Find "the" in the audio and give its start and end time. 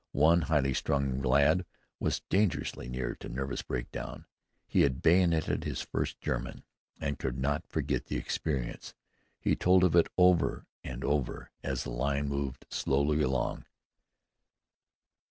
8.07-8.17, 11.83-11.91